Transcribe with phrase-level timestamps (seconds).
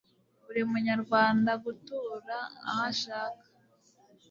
[0.43, 2.37] buri munyarwanda gutura
[2.69, 3.45] aho ashaka